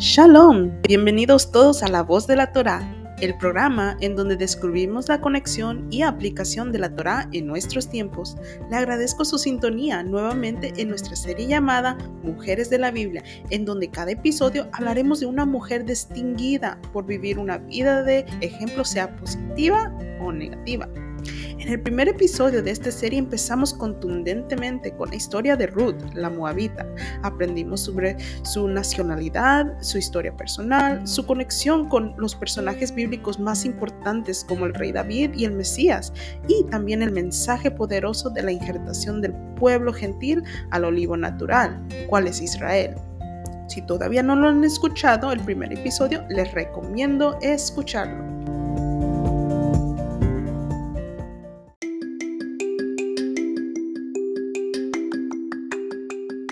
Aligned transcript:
Shalom, 0.00 0.80
bienvenidos 0.82 1.50
todos 1.50 1.82
a 1.82 1.88
La 1.88 2.04
Voz 2.04 2.28
de 2.28 2.36
la 2.36 2.52
Torah, 2.52 2.88
el 3.20 3.36
programa 3.36 3.96
en 4.00 4.14
donde 4.14 4.36
descubrimos 4.36 5.08
la 5.08 5.20
conexión 5.20 5.88
y 5.90 6.02
aplicación 6.02 6.70
de 6.70 6.78
la 6.78 6.94
Torah 6.94 7.28
en 7.32 7.48
nuestros 7.48 7.90
tiempos. 7.90 8.36
Le 8.70 8.76
agradezco 8.76 9.24
su 9.24 9.38
sintonía 9.38 10.04
nuevamente 10.04 10.72
en 10.76 10.90
nuestra 10.90 11.16
serie 11.16 11.48
llamada 11.48 11.98
Mujeres 12.22 12.70
de 12.70 12.78
la 12.78 12.92
Biblia, 12.92 13.24
en 13.50 13.64
donde 13.64 13.90
cada 13.90 14.12
episodio 14.12 14.68
hablaremos 14.70 15.18
de 15.18 15.26
una 15.26 15.44
mujer 15.44 15.84
distinguida 15.84 16.80
por 16.92 17.04
vivir 17.04 17.40
una 17.40 17.58
vida 17.58 18.04
de 18.04 18.24
ejemplo, 18.40 18.84
sea 18.84 19.16
positiva 19.16 19.92
o 20.20 20.30
negativa. 20.30 20.88
En 21.68 21.74
el 21.74 21.80
primer 21.82 22.08
episodio 22.08 22.62
de 22.62 22.70
esta 22.70 22.90
serie 22.90 23.18
empezamos 23.18 23.74
contundentemente 23.74 24.90
con 24.96 25.10
la 25.10 25.16
historia 25.16 25.54
de 25.54 25.66
Ruth, 25.66 26.00
la 26.14 26.30
moabita. 26.30 26.86
Aprendimos 27.22 27.82
sobre 27.82 28.16
su 28.42 28.68
nacionalidad, 28.68 29.76
su 29.82 29.98
historia 29.98 30.34
personal, 30.34 31.06
su 31.06 31.26
conexión 31.26 31.86
con 31.90 32.14
los 32.16 32.34
personajes 32.34 32.94
bíblicos 32.94 33.38
más 33.38 33.66
importantes 33.66 34.46
como 34.48 34.64
el 34.64 34.72
rey 34.72 34.92
David 34.92 35.34
y 35.34 35.44
el 35.44 35.52
Mesías, 35.52 36.14
y 36.48 36.64
también 36.70 37.02
el 37.02 37.12
mensaje 37.12 37.70
poderoso 37.70 38.30
de 38.30 38.44
la 38.44 38.52
injertación 38.52 39.20
del 39.20 39.34
pueblo 39.56 39.92
gentil 39.92 40.42
al 40.70 40.84
olivo 40.84 41.18
natural, 41.18 41.86
cuál 42.08 42.28
es 42.28 42.40
Israel. 42.40 42.94
Si 43.66 43.82
todavía 43.82 44.22
no 44.22 44.36
lo 44.36 44.48
han 44.48 44.64
escuchado, 44.64 45.32
el 45.32 45.40
primer 45.40 45.70
episodio, 45.74 46.24
les 46.30 46.50
recomiendo 46.54 47.36
escucharlo. 47.42 48.37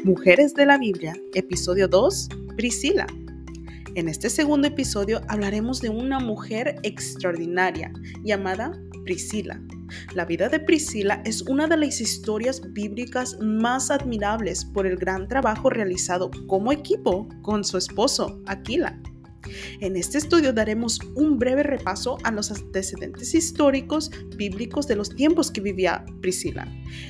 Mujeres 0.07 0.55
de 0.55 0.67
la 0.67 0.79
Biblia, 0.79 1.17
episodio 1.35 1.89
2, 1.89 2.29
Priscila. 2.57 3.09
En 3.97 4.09
este 4.09 4.31
segundo 4.31 4.69
episodio 4.69 5.21
hablaremos 5.27 5.81
de 5.81 5.89
una 5.89 6.21
mujer 6.21 6.77
extraordinaria 6.85 7.93
llamada 8.23 8.71
Priscila. 9.05 9.61
La 10.15 10.25
vida 10.25 10.49
de 10.49 10.61
Priscila 10.61 11.21
es 11.25 11.43
una 11.43 11.67
de 11.67 11.77
las 11.77 12.01
historias 12.01 12.63
bíblicas 12.73 13.37
más 13.41 13.91
admirables 13.91 14.65
por 14.65 14.87
el 14.87 14.97
gran 14.97 15.27
trabajo 15.27 15.71
realizado 15.71 16.31
como 16.47 16.71
equipo 16.71 17.29
con 17.43 17.65
su 17.65 17.77
esposo, 17.77 18.41
Aquila. 18.47 18.97
En 19.81 19.97
este 19.97 20.19
estudio 20.19 20.53
daremos 20.53 20.99
un 21.15 21.39
breve 21.39 21.63
repaso 21.63 22.19
a 22.25 22.31
los 22.31 22.51
antecedentes 22.51 23.35
históricos 23.35 24.11
bíblicos 24.37 24.87
de 24.87 24.97
los 24.97 25.15
tiempos 25.15 25.51
que 25.51 25.61
vivía 25.61 26.05
Priscila, 26.21 26.67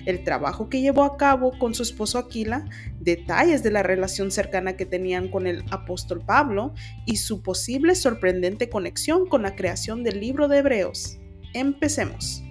el 0.06 0.24
trabajo 0.24 0.68
que 0.68 0.80
llevó 0.80 1.04
a 1.04 1.16
cabo 1.16 1.52
con 1.58 1.74
su 1.74 1.82
esposo 1.82 2.18
Aquila, 2.18 2.64
detalles 3.00 3.62
de 3.62 3.70
la 3.70 3.82
relación 3.82 4.30
cercana 4.30 4.76
que 4.76 4.86
tenían 4.86 5.28
con 5.28 5.46
el 5.46 5.64
apóstol 5.70 6.22
Pablo 6.24 6.74
y 7.06 7.16
su 7.16 7.42
posible 7.42 7.94
sorprendente 7.94 8.68
conexión 8.68 9.26
con 9.26 9.42
la 9.42 9.54
creación 9.54 10.02
del 10.02 10.20
libro 10.20 10.48
de 10.48 10.58
Hebreos. 10.58 11.18
Empecemos. 11.54 12.42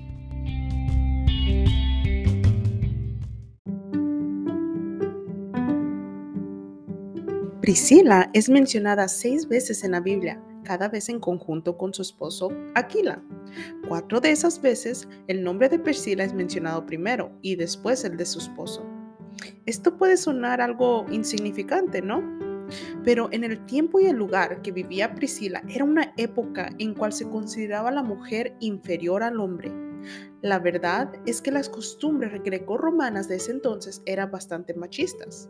Priscila 7.61 8.29
es 8.33 8.49
mencionada 8.49 9.07
seis 9.07 9.47
veces 9.47 9.83
en 9.85 9.91
la 9.91 10.01
Biblia, 10.01 10.41
cada 10.63 10.89
vez 10.89 11.07
en 11.07 11.21
conjunto 11.21 11.77
con 11.77 11.93
su 11.93 12.01
esposo 12.01 12.49
Aquila. 12.75 13.23
Cuatro 13.87 14.19
de 14.19 14.31
esas 14.31 14.61
veces 14.61 15.07
el 15.27 15.41
nombre 15.41 15.69
de 15.69 15.79
Priscila 15.79 16.25
es 16.25 16.33
mencionado 16.33 16.85
primero 16.85 17.31
y 17.41 17.55
después 17.55 18.03
el 18.03 18.17
de 18.17 18.25
su 18.25 18.39
esposo. 18.39 18.85
Esto 19.65 19.97
puede 19.97 20.17
sonar 20.17 20.59
algo 20.59 21.05
insignificante, 21.09 22.01
¿no? 22.01 22.21
Pero 23.05 23.29
en 23.31 23.45
el 23.45 23.65
tiempo 23.65 24.01
y 24.01 24.07
el 24.07 24.17
lugar 24.17 24.61
que 24.61 24.73
vivía 24.73 25.15
Priscila 25.15 25.63
era 25.69 25.85
una 25.85 26.13
época 26.17 26.69
en 26.77 26.93
cual 26.93 27.13
se 27.13 27.29
consideraba 27.29 27.89
la 27.89 28.03
mujer 28.03 28.55
inferior 28.59 29.23
al 29.23 29.39
hombre. 29.39 29.71
La 30.41 30.59
verdad 30.59 31.13
es 31.25 31.41
que 31.41 31.51
las 31.51 31.69
costumbres 31.69 32.43
greco-romanas 32.43 33.29
de 33.29 33.37
ese 33.37 33.51
entonces 33.51 34.01
eran 34.05 34.29
bastante 34.29 34.73
machistas. 34.73 35.49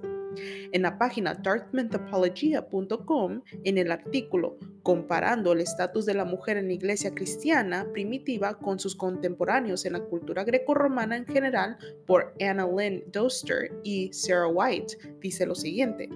En 0.72 0.82
la 0.82 0.98
página 0.98 1.34
dartmouthapologia.com, 1.34 3.42
en 3.64 3.78
el 3.78 3.92
artículo 3.92 4.58
Comparando 4.86 5.54
el 5.54 5.62
estatus 5.62 6.06
de 6.06 6.14
la 6.14 6.26
mujer 6.26 6.58
en 6.58 6.68
la 6.68 6.74
iglesia 6.74 7.16
cristiana 7.16 7.88
primitiva 7.92 8.60
con 8.60 8.78
sus 8.78 8.96
contemporáneos 8.96 9.84
en 9.86 9.94
la 9.94 10.00
cultura 10.00 10.44
greco-romana 10.44 11.18
en 11.18 11.26
general, 11.26 11.76
por 12.06 12.36
Anna 12.40 12.68
Lynn 12.68 13.04
Doster 13.12 13.72
y 13.84 14.14
Sarah 14.14 14.48
White, 14.48 14.96
dice 15.20 15.48
lo 15.48 15.56
siguiente. 15.56 16.08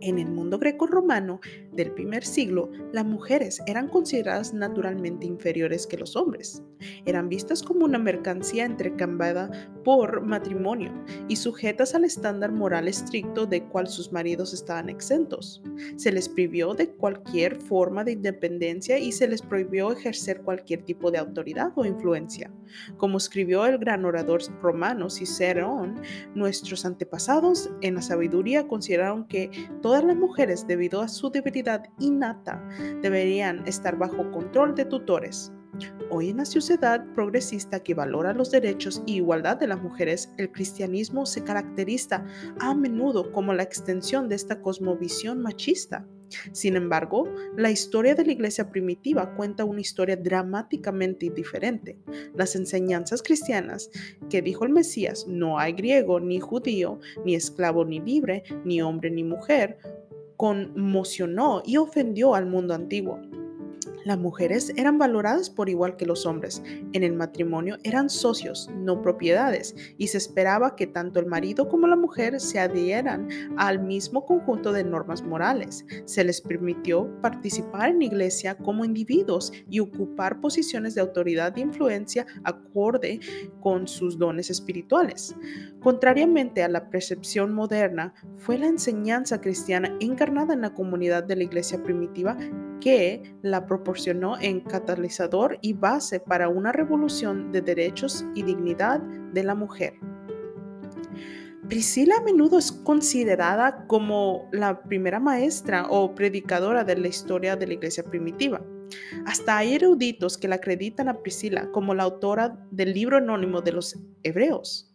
En 0.00 0.18
el 0.18 0.26
mundo 0.26 0.58
greco-romano 0.58 1.40
del 1.78 1.92
primer 1.92 2.24
siglo, 2.24 2.70
las 2.92 3.06
mujeres 3.06 3.62
eran 3.66 3.88
consideradas 3.88 4.52
naturalmente 4.52 5.26
inferiores 5.26 5.86
que 5.86 5.96
los 5.96 6.14
hombres. 6.16 6.62
Eran 7.06 7.28
vistas 7.28 7.62
como 7.62 7.86
una 7.86 7.98
mercancía 7.98 8.66
entrecambiada 8.66 9.50
por 9.84 10.20
matrimonio 10.20 10.92
y 11.28 11.36
sujetas 11.36 11.94
al 11.94 12.04
estándar 12.04 12.52
moral 12.52 12.88
estricto 12.88 13.46
de 13.46 13.64
cual 13.64 13.86
sus 13.86 14.12
maridos 14.12 14.52
estaban 14.52 14.90
exentos. 14.90 15.62
Se 15.96 16.12
les 16.12 16.28
prohibió 16.28 16.74
de 16.74 16.90
cualquier 16.90 17.56
forma 17.56 18.04
de 18.04 18.12
independencia 18.12 18.98
y 18.98 19.12
se 19.12 19.26
les 19.26 19.40
prohibió 19.40 19.90
ejercer 19.90 20.42
cualquier 20.42 20.82
tipo 20.82 21.10
de 21.10 21.18
autoridad 21.18 21.72
o 21.76 21.84
influencia. 21.84 22.52
Como 22.98 23.16
escribió 23.16 23.64
el 23.64 23.78
gran 23.78 24.04
orador 24.04 24.42
romano 24.60 25.08
Cicerón, 25.08 26.00
nuestros 26.34 26.84
antepasados 26.84 27.70
en 27.80 27.94
la 27.94 28.02
sabiduría 28.02 28.68
consideraron 28.68 29.26
que 29.26 29.50
Todas 29.82 30.02
las 30.02 30.16
mujeres, 30.16 30.66
debido 30.66 31.00
a 31.00 31.08
su 31.08 31.30
debilidad 31.30 31.67
innata, 31.98 32.66
deberían 33.02 33.66
estar 33.66 33.96
bajo 33.98 34.30
control 34.30 34.74
de 34.74 34.84
tutores. 34.86 35.52
Hoy 36.10 36.30
en 36.30 36.38
la 36.38 36.44
sociedad 36.44 37.04
progresista 37.14 37.80
que 37.80 37.94
valora 37.94 38.32
los 38.32 38.50
derechos 38.50 39.02
y 39.06 39.16
igualdad 39.16 39.58
de 39.58 39.66
las 39.66 39.80
mujeres, 39.80 40.32
el 40.38 40.50
cristianismo 40.50 41.26
se 41.26 41.44
caracteriza 41.44 42.24
a 42.58 42.74
menudo 42.74 43.30
como 43.32 43.52
la 43.52 43.62
extensión 43.62 44.28
de 44.28 44.34
esta 44.34 44.60
cosmovisión 44.60 45.40
machista. 45.40 46.06
Sin 46.52 46.76
embargo, 46.76 47.24
la 47.56 47.70
historia 47.70 48.14
de 48.14 48.24
la 48.24 48.32
iglesia 48.32 48.70
primitiva 48.70 49.34
cuenta 49.34 49.64
una 49.64 49.80
historia 49.80 50.16
dramáticamente 50.16 51.30
diferente. 51.30 51.98
Las 52.34 52.54
enseñanzas 52.56 53.22
cristianas 53.22 53.90
que 54.28 54.42
dijo 54.42 54.64
el 54.64 54.72
Mesías, 54.72 55.26
no 55.26 55.58
hay 55.58 55.72
griego 55.72 56.20
ni 56.20 56.40
judío, 56.40 57.00
ni 57.24 57.34
esclavo 57.34 57.84
ni 57.84 58.00
libre, 58.00 58.42
ni 58.64 58.82
hombre 58.82 59.10
ni 59.10 59.24
mujer, 59.24 59.78
conmocionó 60.38 61.62
y 61.66 61.76
ofendió 61.78 62.36
al 62.36 62.46
mundo 62.46 62.72
antiguo. 62.72 63.20
Las 64.08 64.18
mujeres 64.18 64.72
eran 64.78 64.96
valoradas 64.96 65.50
por 65.50 65.68
igual 65.68 65.98
que 65.98 66.06
los 66.06 66.24
hombres. 66.24 66.62
En 66.94 67.02
el 67.02 67.12
matrimonio 67.12 67.76
eran 67.82 68.08
socios, 68.08 68.70
no 68.74 69.02
propiedades, 69.02 69.76
y 69.98 70.06
se 70.06 70.16
esperaba 70.16 70.76
que 70.76 70.86
tanto 70.86 71.20
el 71.20 71.26
marido 71.26 71.68
como 71.68 71.86
la 71.86 71.94
mujer 71.94 72.40
se 72.40 72.58
adhieran 72.58 73.28
al 73.58 73.80
mismo 73.80 74.24
conjunto 74.24 74.72
de 74.72 74.82
normas 74.82 75.22
morales. 75.22 75.84
Se 76.06 76.24
les 76.24 76.40
permitió 76.40 77.20
participar 77.20 77.90
en 77.90 78.00
iglesia 78.00 78.56
como 78.56 78.82
individuos 78.82 79.52
y 79.68 79.80
ocupar 79.80 80.40
posiciones 80.40 80.94
de 80.94 81.02
autoridad 81.02 81.58
e 81.58 81.60
influencia 81.60 82.26
acorde 82.44 83.20
con 83.60 83.86
sus 83.86 84.18
dones 84.18 84.48
espirituales. 84.48 85.36
Contrariamente 85.80 86.62
a 86.62 86.68
la 86.68 86.88
percepción 86.88 87.52
moderna, 87.52 88.14
fue 88.38 88.56
la 88.56 88.68
enseñanza 88.68 89.42
cristiana 89.42 89.94
encarnada 90.00 90.54
en 90.54 90.62
la 90.62 90.72
comunidad 90.72 91.24
de 91.24 91.36
la 91.36 91.44
iglesia 91.44 91.82
primitiva 91.82 92.38
que 92.80 93.22
la 93.42 93.66
proporcionó 93.66 94.38
en 94.40 94.60
catalizador 94.60 95.58
y 95.60 95.72
base 95.72 96.20
para 96.20 96.48
una 96.48 96.72
revolución 96.72 97.52
de 97.52 97.60
derechos 97.60 98.24
y 98.34 98.42
dignidad 98.42 99.00
de 99.00 99.44
la 99.44 99.54
mujer. 99.54 99.94
Priscila 101.68 102.16
a 102.16 102.22
menudo 102.22 102.58
es 102.58 102.72
considerada 102.72 103.86
como 103.86 104.48
la 104.52 104.82
primera 104.82 105.20
maestra 105.20 105.86
o 105.90 106.14
predicadora 106.14 106.82
de 106.82 106.96
la 106.96 107.08
historia 107.08 107.56
de 107.56 107.66
la 107.66 107.74
iglesia 107.74 108.04
primitiva. 108.04 108.62
Hasta 109.26 109.58
hay 109.58 109.74
eruditos 109.74 110.38
que 110.38 110.48
la 110.48 110.54
acreditan 110.54 111.08
a 111.08 111.20
Priscila 111.20 111.70
como 111.70 111.94
la 111.94 112.04
autora 112.04 112.58
del 112.70 112.94
libro 112.94 113.18
anónimo 113.18 113.60
de 113.60 113.72
los 113.72 113.98
hebreos, 114.22 114.90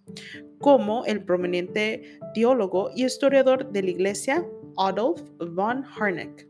como 0.58 1.06
el 1.06 1.24
prominente 1.24 2.20
teólogo 2.34 2.90
y 2.96 3.06
historiador 3.06 3.72
de 3.72 3.84
la 3.84 3.90
iglesia 3.92 4.44
Adolf 4.78 5.22
von 5.38 5.84
Harnack. 5.84 6.48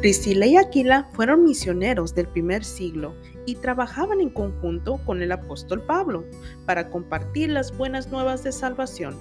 Priscila 0.00 0.46
y 0.46 0.56
Aquila 0.56 1.08
fueron 1.14 1.42
misioneros 1.42 2.14
del 2.14 2.28
primer 2.28 2.64
siglo 2.64 3.14
y 3.46 3.54
trabajaban 3.56 4.20
en 4.20 4.28
conjunto 4.28 5.00
con 5.06 5.22
el 5.22 5.32
apóstol 5.32 5.82
Pablo 5.82 6.24
para 6.66 6.90
compartir 6.90 7.48
las 7.48 7.76
buenas 7.76 8.08
nuevas 8.08 8.44
de 8.44 8.52
salvación. 8.52 9.16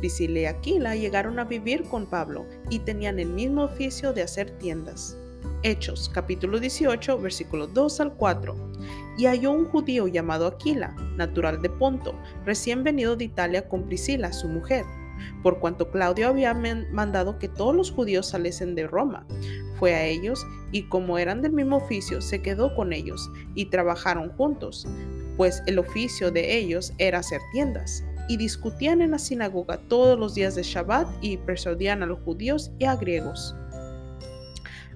Priscila 0.00 0.40
y 0.40 0.44
Aquila 0.46 0.96
llegaron 0.96 1.38
a 1.38 1.44
vivir 1.44 1.84
con 1.84 2.06
Pablo 2.06 2.46
y 2.70 2.78
tenían 2.78 3.18
el 3.18 3.28
mismo 3.28 3.64
oficio 3.64 4.14
de 4.14 4.22
hacer 4.22 4.50
tiendas. 4.58 5.18
Hechos, 5.62 6.10
capítulo 6.12 6.58
18, 6.58 7.18
versículos 7.18 7.72
2 7.74 8.00
al 8.00 8.14
4. 8.14 8.56
Y 9.18 9.26
halló 9.26 9.52
un 9.52 9.66
judío 9.66 10.08
llamado 10.08 10.46
Aquila, 10.46 10.96
natural 11.16 11.60
de 11.60 11.68
Ponto, 11.68 12.14
recién 12.46 12.82
venido 12.82 13.14
de 13.14 13.24
Italia 13.24 13.68
con 13.68 13.86
Priscila, 13.86 14.32
su 14.32 14.48
mujer, 14.48 14.84
por 15.42 15.60
cuanto 15.60 15.90
Claudio 15.90 16.28
había 16.28 16.54
mandado 16.54 17.38
que 17.38 17.48
todos 17.48 17.74
los 17.74 17.90
judíos 17.90 18.28
saliesen 18.28 18.74
de 18.74 18.86
Roma. 18.86 19.26
Fue 19.82 19.94
a 19.94 20.06
ellos 20.06 20.46
y 20.70 20.84
como 20.84 21.18
eran 21.18 21.42
del 21.42 21.50
mismo 21.50 21.78
oficio, 21.78 22.20
se 22.20 22.40
quedó 22.40 22.72
con 22.76 22.92
ellos 22.92 23.28
y 23.56 23.64
trabajaron 23.64 24.28
juntos, 24.36 24.86
pues 25.36 25.60
el 25.66 25.80
oficio 25.80 26.30
de 26.30 26.56
ellos 26.56 26.92
era 26.98 27.18
hacer 27.18 27.40
tiendas. 27.50 28.04
Y 28.28 28.36
discutían 28.36 29.02
en 29.02 29.10
la 29.10 29.18
sinagoga 29.18 29.78
todos 29.88 30.16
los 30.16 30.36
días 30.36 30.54
de 30.54 30.62
Shabbat 30.62 31.08
y 31.20 31.36
persuadían 31.36 32.04
a 32.04 32.06
los 32.06 32.20
judíos 32.20 32.70
y 32.78 32.84
a 32.84 32.94
griegos. 32.94 33.56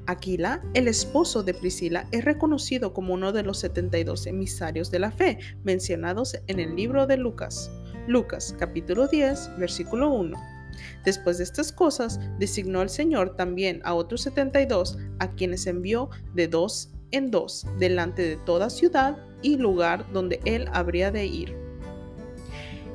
Aquila, 0.07 0.63
el 0.75 0.87
esposo 0.87 1.43
de 1.43 1.55
Priscila, 1.55 2.07
es 2.13 2.25
reconocido 2.25 2.93
como 2.93 3.15
uno 3.15 3.33
de 3.33 3.43
los 3.43 3.59
72 3.59 4.29
emisarios 4.29 4.93
de 4.93 5.01
la 5.01 5.11
fe 5.11 5.41
mencionados 5.65 6.37
en 6.47 6.61
el 6.61 6.77
libro 6.77 7.09
de 7.09 7.17
Lucas. 7.17 7.73
Lucas 8.07 8.55
capítulo 8.57 9.09
10, 9.09 9.59
versículo 9.59 10.13
1. 10.13 10.56
Después 11.05 11.39
de 11.39 11.45
estas 11.45 11.73
cosas, 11.73 12.21
designó 12.39 12.83
el 12.83 12.89
Señor 12.89 13.37
también 13.37 13.81
a 13.85 13.95
otros 13.95 14.23
72, 14.23 14.99
a 15.19 15.31
quienes 15.33 15.67
envió 15.67 16.11
de 16.35 16.49
dos 16.49 16.91
en 17.11 17.31
dos 17.31 17.67
delante 17.79 18.23
de 18.23 18.37
toda 18.37 18.71
ciudad 18.71 19.17
y 19.43 19.57
lugar 19.57 20.11
donde 20.13 20.41
él 20.45 20.69
habría 20.73 21.11
de 21.11 21.27
ir. 21.27 21.57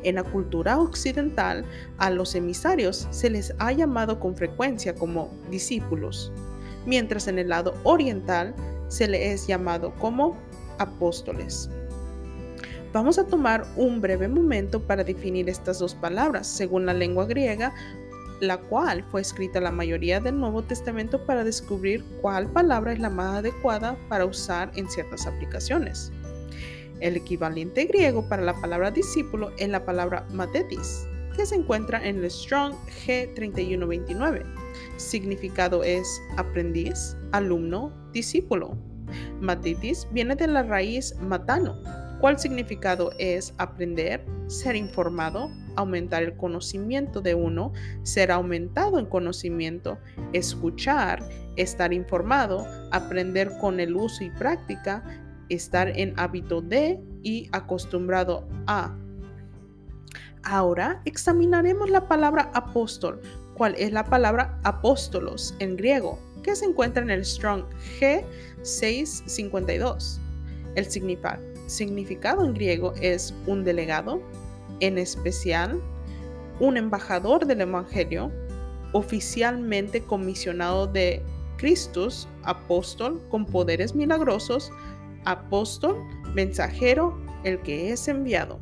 En 0.03 0.15
la 0.15 0.23
cultura 0.23 0.79
occidental, 0.79 1.63
a 1.97 2.09
los 2.09 2.35
emisarios 2.35 3.07
se 3.11 3.29
les 3.29 3.53
ha 3.59 3.71
llamado 3.71 4.19
con 4.19 4.35
frecuencia 4.35 4.95
como 4.95 5.29
discípulos 5.49 6.31
mientras 6.85 7.27
en 7.27 7.39
el 7.39 7.49
lado 7.49 7.73
oriental 7.83 8.53
se 8.87 9.07
le 9.07 9.31
es 9.31 9.47
llamado 9.47 9.93
como 9.95 10.37
apóstoles. 10.79 11.69
Vamos 12.93 13.17
a 13.17 13.25
tomar 13.25 13.65
un 13.77 14.01
breve 14.01 14.27
momento 14.27 14.81
para 14.81 15.05
definir 15.05 15.47
estas 15.47 15.79
dos 15.79 15.95
palabras 15.95 16.45
según 16.45 16.85
la 16.85 16.93
lengua 16.93 17.25
griega, 17.25 17.73
la 18.41 18.57
cual 18.57 19.05
fue 19.09 19.21
escrita 19.21 19.61
la 19.61 19.71
mayoría 19.71 20.19
del 20.19 20.37
Nuevo 20.37 20.61
Testamento 20.61 21.25
para 21.25 21.45
descubrir 21.45 22.03
cuál 22.21 22.51
palabra 22.51 22.91
es 22.91 22.99
la 22.99 23.09
más 23.09 23.37
adecuada 23.37 23.95
para 24.09 24.25
usar 24.25 24.71
en 24.75 24.89
ciertas 24.89 25.25
aplicaciones. 25.25 26.11
El 26.99 27.15
equivalente 27.15 27.85
griego 27.85 28.27
para 28.27 28.41
la 28.41 28.59
palabra 28.59 28.91
discípulo 28.91 29.51
es 29.57 29.69
la 29.69 29.85
palabra 29.85 30.27
matetis, 30.29 31.07
que 31.37 31.45
se 31.45 31.55
encuentra 31.55 32.05
en 32.05 32.17
el 32.17 32.29
Strong 32.29 32.75
G3129. 33.07 34.43
Significado 34.97 35.81
es 35.83 36.21
aprendiz, 36.35 37.15
alumno, 37.31 37.93
discípulo. 38.11 38.75
Matitis 39.39 40.07
viene 40.11 40.35
de 40.35 40.47
la 40.47 40.63
raíz 40.63 41.15
matano, 41.21 41.77
cual 42.21 42.39
significado 42.39 43.11
es 43.17 43.53
aprender, 43.57 44.23
ser 44.47 44.77
informado, 44.77 45.51
aumentar 45.75 46.23
el 46.23 46.37
conocimiento 46.37 47.19
de 47.19 47.33
uno, 47.33 47.73
ser 48.03 48.31
aumentado 48.31 48.99
en 48.99 49.07
conocimiento, 49.07 49.97
escuchar, 50.31 51.27
estar 51.55 51.91
informado, 51.91 52.67
aprender 52.91 53.51
con 53.59 53.79
el 53.79 53.95
uso 53.95 54.23
y 54.23 54.29
práctica, 54.29 55.03
estar 55.49 55.87
en 55.89 56.13
hábito 56.17 56.61
de 56.61 57.01
y 57.23 57.49
acostumbrado 57.51 58.47
a. 58.67 58.95
Ahora 60.43 61.01
examinaremos 61.05 61.89
la 61.89 62.07
palabra 62.07 62.51
apóstol, 62.53 63.19
cuál 63.55 63.73
es 63.77 63.91
la 63.91 64.05
palabra 64.05 64.59
apóstolos 64.63 65.55
en 65.57 65.75
griego, 65.75 66.19
que 66.43 66.55
se 66.55 66.65
encuentra 66.65 67.01
en 67.01 67.09
el 67.09 67.25
Strong 67.25 67.63
G652. 67.99 70.19
El 70.75 70.85
significado 70.85 71.50
en 71.79 72.53
griego 72.53 72.93
es 73.01 73.33
un 73.47 73.63
delegado, 73.63 74.21
en 74.79 74.97
especial 74.97 75.81
un 76.59 76.77
embajador 76.77 77.45
del 77.45 77.61
Evangelio, 77.61 78.31
oficialmente 78.93 80.01
comisionado 80.01 80.85
de 80.87 81.23
Cristus, 81.57 82.27
apóstol 82.43 83.21
con 83.29 83.45
poderes 83.45 83.95
milagrosos, 83.95 84.71
apóstol, 85.25 85.95
mensajero, 86.33 87.17
el 87.43 87.59
que 87.61 87.91
es 87.91 88.07
enviado. 88.07 88.59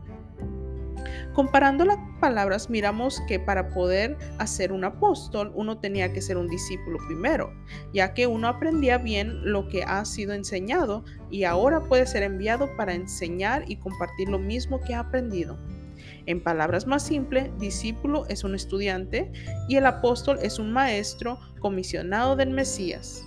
Comparando 1.39 1.85
las 1.85 1.99
palabras, 2.19 2.69
miramos 2.69 3.21
que 3.25 3.39
para 3.39 3.69
poder 3.69 4.17
hacer 4.39 4.73
un 4.73 4.83
apóstol, 4.83 5.53
uno 5.55 5.77
tenía 5.77 6.11
que 6.11 6.21
ser 6.21 6.35
un 6.35 6.49
discípulo 6.49 6.97
primero, 7.07 7.53
ya 7.93 8.13
que 8.13 8.27
uno 8.27 8.49
aprendía 8.49 8.97
bien 8.97 9.49
lo 9.49 9.69
que 9.69 9.83
ha 9.83 10.03
sido 10.03 10.33
enseñado 10.33 11.05
y 11.31 11.45
ahora 11.45 11.85
puede 11.85 12.07
ser 12.07 12.23
enviado 12.23 12.75
para 12.75 12.93
enseñar 12.93 13.63
y 13.71 13.77
compartir 13.77 14.27
lo 14.27 14.37
mismo 14.37 14.81
que 14.81 14.93
ha 14.93 14.99
aprendido. 14.99 15.57
En 16.25 16.43
palabras 16.43 16.85
más 16.87 17.03
simples, 17.03 17.57
discípulo 17.57 18.25
es 18.27 18.43
un 18.43 18.53
estudiante 18.53 19.31
y 19.69 19.77
el 19.77 19.85
apóstol 19.85 20.39
es 20.41 20.59
un 20.59 20.73
maestro 20.73 21.39
comisionado 21.61 22.35
del 22.35 22.49
Mesías. 22.49 23.23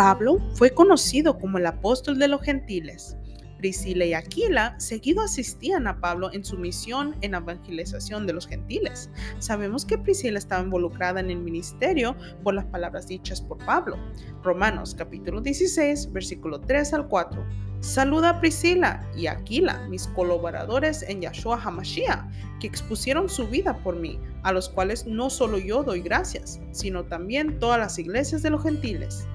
Pablo 0.00 0.38
fue 0.54 0.70
conocido 0.70 1.38
como 1.38 1.58
el 1.58 1.66
apóstol 1.66 2.18
de 2.18 2.26
los 2.26 2.40
gentiles. 2.40 3.18
Priscila 3.58 4.06
y 4.06 4.14
Aquila 4.14 4.74
seguido 4.80 5.20
asistían 5.20 5.86
a 5.86 6.00
Pablo 6.00 6.30
en 6.32 6.42
su 6.42 6.56
misión 6.56 7.16
en 7.20 7.34
evangelización 7.34 8.26
de 8.26 8.32
los 8.32 8.46
gentiles. 8.46 9.10
Sabemos 9.40 9.84
que 9.84 9.98
Priscila 9.98 10.38
estaba 10.38 10.62
involucrada 10.62 11.20
en 11.20 11.30
el 11.30 11.40
ministerio 11.40 12.16
por 12.42 12.54
las 12.54 12.64
palabras 12.64 13.08
dichas 13.08 13.42
por 13.42 13.58
Pablo. 13.58 13.98
Romanos 14.42 14.94
capítulo 14.96 15.42
16, 15.42 16.10
versículo 16.14 16.62
3 16.62 16.94
al 16.94 17.06
4. 17.06 17.44
Saluda 17.80 18.30
a 18.30 18.40
Priscila 18.40 19.06
y 19.14 19.26
Aquila, 19.26 19.86
mis 19.90 20.06
colaboradores 20.06 21.02
en 21.02 21.20
Yahshua 21.20 21.60
HaMashiach, 21.62 22.24
que 22.58 22.66
expusieron 22.66 23.28
su 23.28 23.46
vida 23.48 23.76
por 23.82 23.96
mí, 23.96 24.18
a 24.44 24.52
los 24.52 24.70
cuales 24.70 25.06
no 25.06 25.28
solo 25.28 25.58
yo 25.58 25.82
doy 25.82 26.00
gracias, 26.00 26.58
sino 26.70 27.04
también 27.04 27.58
todas 27.58 27.78
las 27.78 27.98
iglesias 27.98 28.40
de 28.40 28.48
los 28.48 28.62
gentiles. 28.62 29.26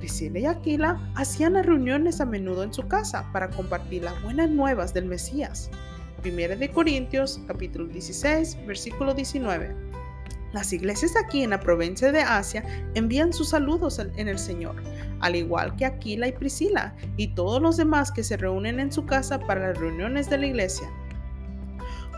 Priscila 0.00 0.38
y 0.38 0.46
Aquila 0.46 1.12
hacían 1.14 1.52
las 1.52 1.66
reuniones 1.66 2.20
a 2.20 2.24
menudo 2.24 2.64
en 2.64 2.72
su 2.72 2.88
casa 2.88 3.30
para 3.32 3.50
compartir 3.50 4.02
las 4.02 4.20
buenas 4.22 4.50
nuevas 4.50 4.94
del 4.94 5.04
Mesías. 5.04 5.70
Primera 6.22 6.56
de 6.56 6.70
Corintios, 6.70 7.38
capítulo 7.46 7.86
16, 7.86 8.66
versículo 8.66 9.12
19. 9.14 9.76
Las 10.52 10.72
iglesias 10.72 11.12
aquí 11.22 11.44
en 11.44 11.50
la 11.50 11.60
provincia 11.60 12.10
de 12.10 12.22
Asia 12.22 12.64
envían 12.94 13.32
sus 13.32 13.50
saludos 13.50 13.98
en 13.98 14.26
el 14.26 14.38
Señor, 14.38 14.76
al 15.20 15.36
igual 15.36 15.76
que 15.76 15.84
Aquila 15.84 16.28
y 16.28 16.32
Priscila 16.32 16.96
y 17.18 17.28
todos 17.34 17.60
los 17.60 17.76
demás 17.76 18.10
que 18.10 18.24
se 18.24 18.38
reúnen 18.38 18.80
en 18.80 18.90
su 18.90 19.04
casa 19.04 19.38
para 19.38 19.68
las 19.68 19.78
reuniones 19.78 20.28
de 20.30 20.38
la 20.38 20.46
iglesia. 20.46 20.90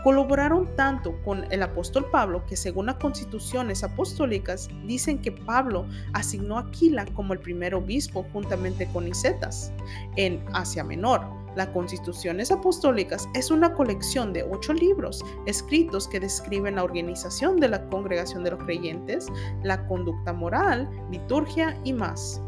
Colaboraron 0.03 0.67
tanto 0.75 1.17
con 1.23 1.45
el 1.49 1.63
apóstol 1.63 2.05
Pablo 2.11 2.45
que 2.45 2.57
según 2.57 2.87
las 2.87 2.95
constituciones 2.95 3.85
apostólicas 3.85 4.67
dicen 4.85 5.21
que 5.21 5.31
Pablo 5.31 5.85
asignó 6.11 6.57
a 6.57 6.61
Aquila 6.61 7.05
como 7.13 7.31
el 7.31 7.39
primer 7.39 7.73
obispo 7.73 8.25
juntamente 8.33 8.85
con 8.91 9.07
Isetas 9.07 9.71
en 10.17 10.43
Asia 10.53 10.83
Menor. 10.83 11.21
Las 11.55 11.67
constituciones 11.67 12.51
apostólicas 12.51 13.29
es 13.33 13.49
una 13.49 13.73
colección 13.73 14.33
de 14.33 14.43
ocho 14.43 14.73
libros 14.73 15.23
escritos 15.45 16.09
que 16.09 16.19
describen 16.19 16.75
la 16.75 16.83
organización 16.83 17.61
de 17.61 17.69
la 17.69 17.87
congregación 17.87 18.43
de 18.43 18.51
los 18.51 18.63
creyentes, 18.63 19.27
la 19.63 19.87
conducta 19.87 20.33
moral, 20.33 20.89
liturgia 21.11 21.79
y 21.85 21.93
más. 21.93 22.41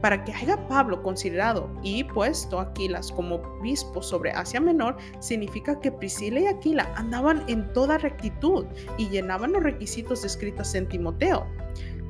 Para 0.00 0.24
que 0.24 0.32
haya 0.32 0.68
Pablo 0.68 1.02
considerado 1.02 1.70
y 1.82 2.04
puesto 2.04 2.60
Aquilas 2.60 3.10
como 3.12 3.36
obispo 3.36 4.02
sobre 4.02 4.32
Asia 4.32 4.60
Menor, 4.60 4.96
significa 5.20 5.80
que 5.80 5.92
Priscila 5.92 6.40
y 6.40 6.46
Aquila 6.46 6.92
andaban 6.96 7.42
en 7.48 7.72
toda 7.72 7.98
rectitud 7.98 8.66
y 8.98 9.08
llenaban 9.08 9.52
los 9.52 9.62
requisitos 9.62 10.22
descritos 10.22 10.74
en 10.74 10.88
Timoteo. 10.88 11.46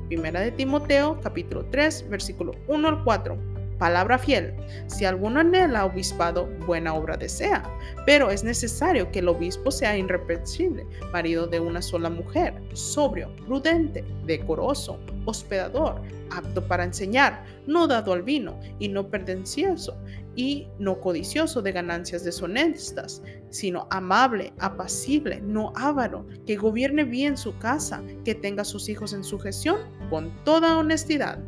Primera 0.07 0.39
de 0.39 0.51
Timoteo, 0.51 1.19
capítulo 1.21 1.65
3, 1.71 2.09
versículo 2.09 2.53
1 2.67 2.87
al 2.87 3.03
4 3.03 3.54
palabra 3.77 4.17
fiel. 4.17 4.53
Si 4.87 5.05
alguno 5.05 5.39
anhela 5.39 5.85
obispado, 5.85 6.47
buena 6.65 6.93
obra 6.93 7.17
desea, 7.17 7.63
pero 8.05 8.29
es 8.29 8.43
necesario 8.43 9.11
que 9.11 9.19
el 9.19 9.29
obispo 9.29 9.71
sea 9.71 9.97
irreprensible, 9.97 10.85
marido 11.11 11.47
de 11.47 11.59
una 11.59 11.81
sola 11.81 12.09
mujer, 12.09 12.53
sobrio, 12.73 13.29
prudente, 13.45 14.03
decoroso, 14.25 14.99
hospedador, 15.25 16.01
apto 16.31 16.65
para 16.67 16.83
enseñar, 16.83 17.43
no 17.67 17.87
dado 17.87 18.13
al 18.13 18.23
vino 18.23 18.59
y 18.79 18.89
no 18.89 19.09
pertencioso 19.09 19.95
y 20.35 20.67
no 20.79 20.99
codicioso 20.99 21.61
de 21.61 21.71
ganancias 21.71 22.23
deshonestas, 22.23 23.21
sino 23.49 23.87
amable, 23.89 24.53
apacible, 24.59 25.39
no 25.41 25.71
avaro, 25.75 26.25
que 26.45 26.57
gobierne 26.57 27.05
bien 27.05 27.37
su 27.37 27.57
casa, 27.57 28.03
que 28.25 28.35
tenga 28.35 28.63
a 28.63 28.65
sus 28.65 28.89
hijos 28.89 29.13
en 29.13 29.23
sujeción 29.23 29.77
con 30.09 30.31
toda 30.43 30.77
honestidad. 30.77 31.39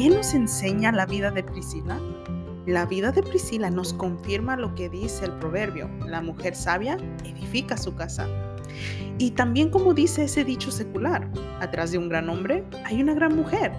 ¿Qué 0.00 0.08
nos 0.08 0.32
enseña 0.32 0.92
la 0.92 1.04
vida 1.04 1.30
de 1.30 1.42
Priscila? 1.42 2.00
La 2.64 2.86
vida 2.86 3.12
de 3.12 3.22
Priscila 3.22 3.68
nos 3.68 3.92
confirma 3.92 4.56
lo 4.56 4.74
que 4.74 4.88
dice 4.88 5.26
el 5.26 5.32
proverbio, 5.32 5.90
la 6.06 6.22
mujer 6.22 6.56
sabia 6.56 6.96
edifica 7.22 7.76
su 7.76 7.94
casa. 7.94 8.26
Y 9.18 9.32
también 9.32 9.68
como 9.68 9.92
dice 9.92 10.24
ese 10.24 10.42
dicho 10.42 10.70
secular, 10.70 11.30
atrás 11.60 11.92
de 11.92 11.98
un 11.98 12.08
gran 12.08 12.30
hombre 12.30 12.64
hay 12.86 13.02
una 13.02 13.12
gran 13.12 13.36
mujer. 13.36 13.72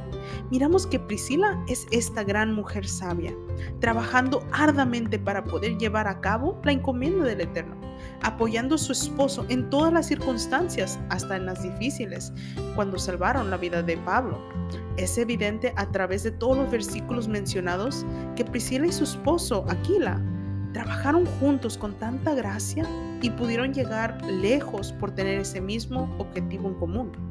Miramos 0.51 0.85
que 0.85 0.99
Priscila 0.99 1.59
es 1.67 1.87
esta 1.89 2.23
gran 2.23 2.53
mujer 2.53 2.87
sabia, 2.87 3.33
trabajando 3.79 4.45
arduamente 4.51 5.17
para 5.17 5.43
poder 5.43 5.79
llevar 5.79 6.07
a 6.07 6.21
cabo 6.21 6.61
la 6.63 6.73
encomienda 6.73 7.25
del 7.25 7.41
Eterno, 7.41 7.75
apoyando 8.23 8.75
a 8.75 8.77
su 8.77 8.91
esposo 8.91 9.45
en 9.49 9.69
todas 9.69 9.91
las 9.93 10.07
circunstancias, 10.07 10.99
hasta 11.09 11.35
en 11.35 11.45
las 11.45 11.63
difíciles, 11.63 12.33
cuando 12.75 12.97
salvaron 12.99 13.49
la 13.49 13.57
vida 13.57 13.81
de 13.83 13.97
Pablo. 13.97 14.39
Es 14.97 15.17
evidente 15.17 15.73
a 15.75 15.85
través 15.91 16.23
de 16.23 16.31
todos 16.31 16.57
los 16.57 16.71
versículos 16.71 17.27
mencionados 17.27 18.05
que 18.35 18.45
Priscila 18.45 18.87
y 18.87 18.91
su 18.91 19.03
esposo, 19.03 19.65
Aquila, 19.69 20.21
trabajaron 20.73 21.25
juntos 21.39 21.77
con 21.77 21.93
tanta 21.95 22.33
gracia 22.33 22.85
y 23.21 23.29
pudieron 23.29 23.73
llegar 23.73 24.23
lejos 24.25 24.93
por 24.93 25.11
tener 25.11 25.39
ese 25.39 25.61
mismo 25.61 26.13
objetivo 26.17 26.69
en 26.69 26.75
común. 26.75 27.30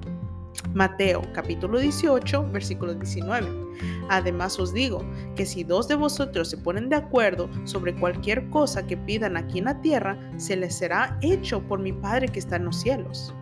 Mateo 0.75 1.23
capítulo 1.33 1.78
18, 1.78 2.50
versículo 2.50 2.95
19. 2.95 3.49
Además 4.09 4.59
os 4.59 4.73
digo 4.73 5.04
que 5.37 5.47
si 5.47 5.64
dos 5.64 5.88
de 5.88 5.95
vosotros 5.95 6.50
se 6.50 6.59
ponen 6.59 6.88
de 6.88 6.97
acuerdo 6.97 7.49
sobre 7.64 7.95
cualquier 7.95 8.49
cosa 8.50 8.87
que 8.87 8.97
pidan 8.97 9.37
aquí 9.37 9.59
en 9.59 9.66
la 9.66 9.80
tierra, 9.80 10.19
se 10.37 10.57
les 10.57 10.75
será 10.75 11.19
hecho 11.23 11.62
por 11.62 11.80
mi 11.80 11.92
Padre 11.92 12.28
que 12.28 12.38
está 12.38 12.57
en 12.57 12.66
los 12.66 12.76
cielos. 12.76 13.35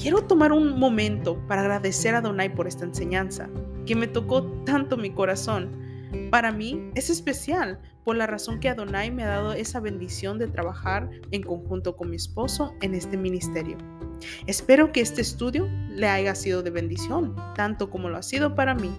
Quiero 0.00 0.24
tomar 0.24 0.52
un 0.52 0.78
momento 0.78 1.38
para 1.46 1.60
agradecer 1.60 2.14
a 2.14 2.20
Donai 2.20 2.52
por 2.52 2.66
esta 2.66 2.84
enseñanza, 2.84 3.48
que 3.86 3.94
me 3.94 4.08
tocó 4.08 4.44
tanto 4.64 4.96
mi 4.96 5.10
corazón. 5.10 5.70
Para 6.30 6.50
mí 6.50 6.90
es 6.94 7.10
especial 7.10 7.80
por 8.04 8.16
la 8.16 8.26
razón 8.26 8.60
que 8.60 8.68
Adonai 8.68 9.10
me 9.10 9.24
ha 9.24 9.28
dado 9.28 9.52
esa 9.52 9.80
bendición 9.80 10.38
de 10.38 10.48
trabajar 10.48 11.08
en 11.30 11.42
conjunto 11.42 11.96
con 11.96 12.10
mi 12.10 12.16
esposo 12.16 12.74
en 12.82 12.94
este 12.94 13.16
ministerio. 13.16 13.78
Espero 14.46 14.92
que 14.92 15.00
este 15.00 15.20
estudio 15.20 15.68
le 15.88 16.08
haya 16.08 16.34
sido 16.34 16.62
de 16.62 16.70
bendición, 16.70 17.34
tanto 17.54 17.90
como 17.90 18.08
lo 18.08 18.16
ha 18.16 18.22
sido 18.22 18.54
para 18.54 18.74
mí. 18.74 18.90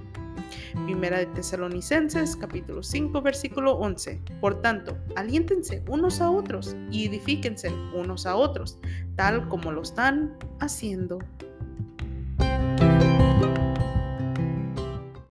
Primera 0.86 1.20
de 1.20 1.26
Tesalonicenses, 1.28 2.36
capítulo 2.36 2.84
5, 2.84 3.22
versículo 3.22 3.74
11. 3.78 4.22
Por 4.42 4.62
tanto, 4.62 4.98
aliéntense 5.16 5.84
unos 5.88 6.22
a 6.22 6.30
otros 6.30 6.76
y 6.92 7.08
edifíquense 7.08 7.72
unos 7.94 8.26
a 8.26 8.36
otros, 8.36 8.78
tal 9.16 9.48
como 9.48 9.72
lo 9.72 9.82
están 9.82 10.38
haciendo. 10.60 11.20